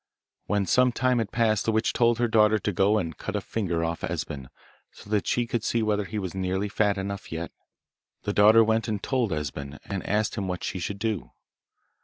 [0.47, 3.39] When some time had passed the witch told her daughter to go and cut a
[3.39, 4.49] finger off Esben,
[4.91, 7.51] so that she could see whether he was nearly fat enough yet.
[8.23, 11.33] The daughter went and told Esben, and asked him what she should do.